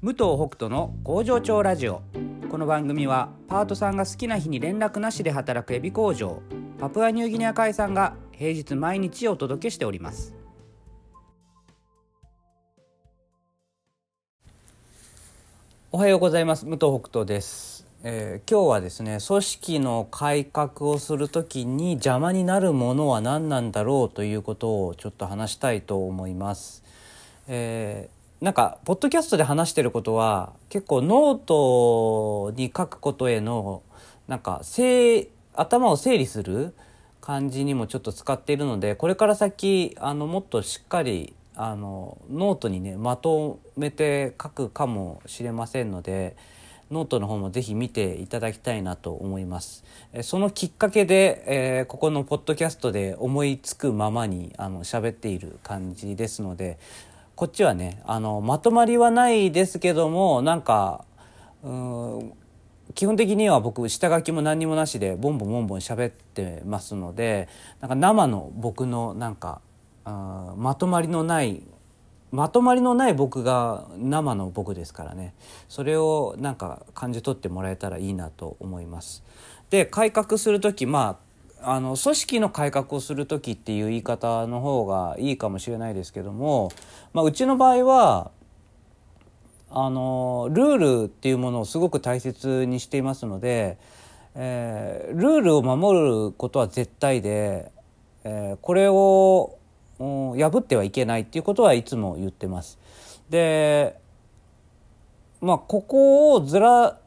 [0.00, 2.02] 武藤北斗の工場長ラジオ。
[2.48, 6.40] この番組はパートさんが好きな日に連絡なしで働くエビ工場
[6.78, 10.34] パプアニューギニア海さんが平日毎日お届けしております。
[15.90, 16.64] おはようございます。
[16.64, 26.84] 武藤北斗です、えー今日はですね組織の改革をするときに邪魔になるものは何なんだろうということをちょっと話したいと思います。
[27.48, 33.82] えーなんかポッドキャストで話してることは結構ノートに書くことへの
[34.28, 34.62] なんか
[35.54, 36.72] 頭を整理する
[37.20, 46.36] 感じにもちょっと使っているのでこれから先あのもっとしっかりあのノートにねまとめて書くかもしれませんので
[46.92, 49.84] ノートの方もぜひ見ていただきたいなと思います。
[50.22, 56.78] そのきっかけで、えーここのポッドキャストで思いつくままにあの喋っている感じですので
[57.38, 61.04] こっちはねあのまとまりはないですけどもなんか
[61.62, 62.32] うん
[62.96, 69.60] 基本的には僕下書きも何にもなしでボンボンボンボン喋ってますのでなんか生の僕のなんか
[70.04, 71.62] あまとまりのない
[72.32, 75.32] まとまりのない僕が生の僕ですからね
[75.68, 79.22] それをなんか感じ取ってもらえたらいいなと思います。
[79.70, 81.27] で改革する時まあ
[81.62, 86.70] あの組織の改革をする時っていう言い方の方がいいかもしれないですけども、
[87.12, 88.30] まあ、うちの場合は
[89.70, 93.78] あのルールっていうものをすごく大切にしていますので、
[94.34, 97.70] えールールを守ることは絶対で、
[98.24, 99.58] えーこれを
[99.98, 102.78] 破ってはいけないっていうことはいつも言ってます。
[103.28, 103.98] で
[105.40, 106.98] まあここをずら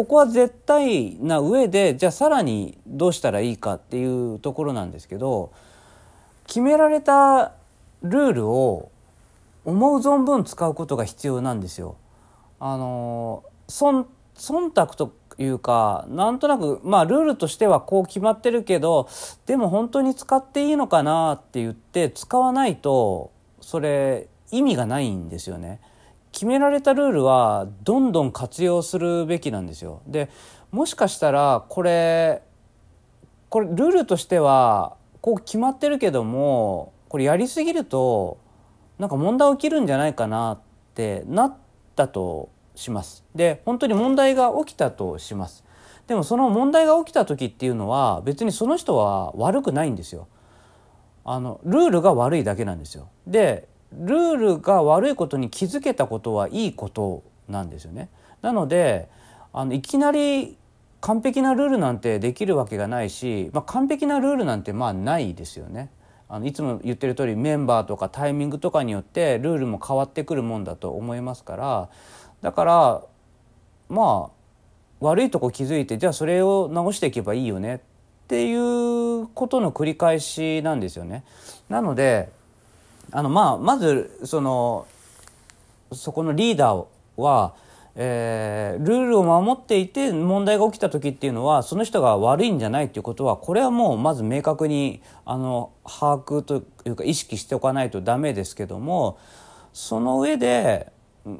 [0.00, 5.52] ここは絶対な上でじゃあさらにどうしたらいいかっていうところなんですけど
[6.46, 7.52] 決められた
[8.00, 8.90] ルールを
[9.66, 11.96] 思う存分使うことが必要なんですよ。
[12.60, 14.06] あの忖
[14.72, 19.06] 度というかなんとなくまあルールとしてはこう決まってるけど
[19.44, 25.78] でも本当に使っていいのかなって言って使わないとそれ意味がないんですよね。
[26.32, 30.02] 決められたルールはどんどん活用するべきなんですよ。
[30.06, 30.30] で
[30.70, 32.42] もしかしたらこれ
[33.48, 38.38] これルールとしてはこう決まってるけどもこれやりすぎると
[38.98, 40.60] なんか問題起きるんじゃないかなっ
[40.94, 41.56] てなっ
[41.96, 43.24] たとします。
[43.34, 45.64] で本当に問題が起きたとします。
[46.06, 50.28] でもその問題が起きた時っていうのは別にその人は悪くないんですよ。
[51.24, 53.08] あのルールが悪いだけなんですよ。
[53.26, 58.08] でルールが悪いことに気づけたことはいいことなんですよね。
[58.42, 59.08] なので
[59.52, 60.56] あのいきなり
[61.00, 65.90] 完璧なルールなんてできるわけがないし、まあ、完璧なルールなんてまあないですよね。
[66.28, 71.88] あのいつも言ってる通りメンバーとかタイミングとかによってルールも変わってくるもんだと思いますから
[72.40, 73.02] だから
[73.88, 74.40] まあ
[75.00, 77.80] 悪いとこ気づいてじゃあそれを直していけばいいよねっ
[78.28, 81.24] ていうことの繰り返しなんですよね。
[81.68, 82.30] なので
[83.12, 84.86] あのまあまずその
[85.92, 87.54] そこのリーダーは、
[87.96, 99.18] えールールを守っていて問題が起きた時っていうのはその人が悪いんじゃないっていうことはこれはもうまず明確にあの把握というか意識しておかないとダメですけども
[99.72, 100.92] その上で、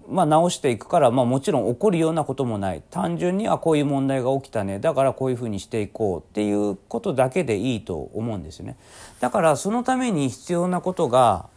[0.09, 8.77] まあ、直していくから、まあ、もちろん起こるようなこともない単純にはこういう問題が起きたねだからこういうふうにしていこうっていうことだけでいいと思うんですよね。
[9.21, 11.49] だからそのために必要なことが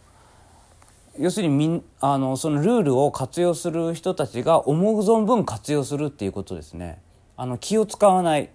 [1.18, 7.00] 要するにみんあのそのルールを活用する人たちが思う存分活用するっていうことですね。
[7.36, 8.50] あの気を使わない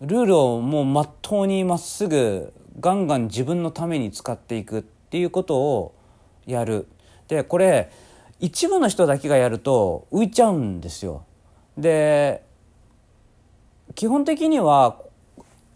[0.00, 5.94] ルールをもうまっとうにまっすぐガンガン自分のために使っていくっていうことを
[6.46, 6.88] やる。
[7.28, 7.90] でこれ
[8.40, 11.24] 一部の人だけがやると浮いちゃうんですよ。
[11.78, 12.44] で
[13.94, 14.98] 基本的には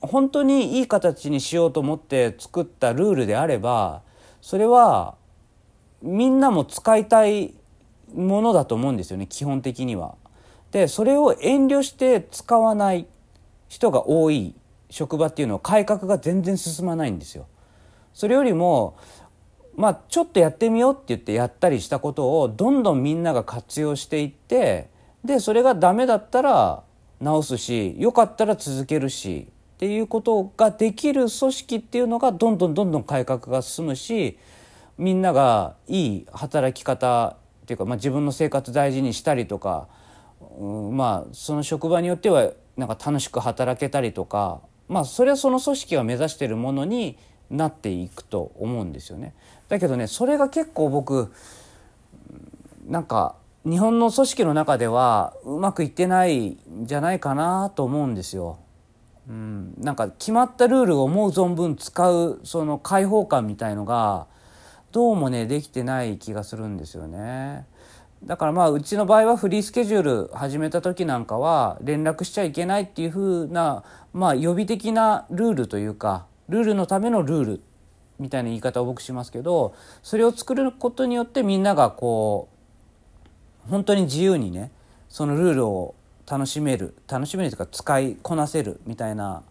[0.01, 4.03] 本当にいい形にしようと思って作ったルールであれば
[4.41, 5.15] それは
[6.03, 7.55] みんなも使いたい
[8.15, 10.15] ものだと思うんですよね基本的には。
[10.72, 13.07] でそれを遠慮して使わない
[13.69, 14.54] 人が多い
[14.91, 17.47] 職場っていうのは改革が全然進まないんですよ。
[18.13, 18.97] それよりも
[19.77, 24.89] まあちょっとやってみようって言ってやったりしたことをどんどんみんなが活用していって
[25.25, 26.83] でそれがダメだったら
[27.21, 34.39] 直すし良かったら続けるしっていうことができる組織っていうのがどんどんどんどん改革が進むし
[34.98, 39.89] みんながいい働き方っていうか、まあ、自分の生活大事にしたりとか、
[40.59, 47.19] うん、まあその職場によってはなんか楽しく働けたりとかまあそれはその組織が目指しているものに
[47.51, 49.34] なっていくと思うんですよね。
[49.69, 51.33] だけどねそれが結構僕
[52.87, 58.59] なんか日本の組織の中ではうまくいってないんじゃないかなと思うんですよ。
[59.28, 64.28] うん、なんか決まったルールを思う存分使うその開放感みたいのが
[64.97, 67.66] どうもねできてない気がするんですよね。
[68.25, 73.84] だからまあうちの場合はフリースケジュール始めた時なんかは連絡しちゃいけないっていうふうな
[74.15, 77.60] まあ予備的なルールというかルールのためのルール
[78.19, 82.48] みたいな言い方を僕しますけどそれを作ることによってみんながこ
[83.66, 84.71] う本当に自由にね
[85.10, 85.95] そのルールを
[86.27, 89.43] 楽しめる楽しめるというか使いこなせるみたいな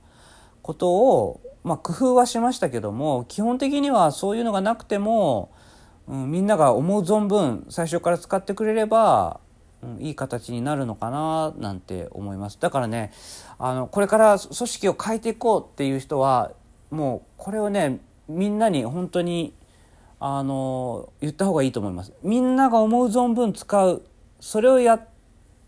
[0.63, 5.51] ことを、まあ、工夫はしましたけども基本的にはそういうのがなくても、
[6.07, 9.39] うん、みんなが思う存分最初から使ってくれれば、
[9.81, 12.59] うん、いい形になるのかななんて思います。
[12.59, 13.11] だからね
[13.57, 16.51] あのこれから組織を変えていこうっていう人は
[16.91, 19.55] もうこれをねみんなに本当に
[20.19, 22.13] あの言った方がいいと思います。
[22.21, 24.03] みんなが思う存分使う
[24.39, 25.07] それをやっ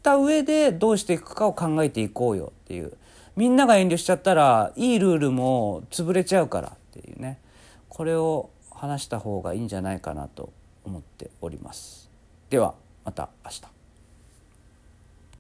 [0.03, 2.95] た上でどうしていくかを考えていこうよっていう
[3.37, 7.39] みんなが遠慮しちゃったらいいルールも潰れちゃうからっていうね
[7.87, 10.51] これを話した方がいいんじゃないかなと
[10.83, 12.09] 思っております。
[12.49, 12.73] では
[13.05, 13.76] また明日。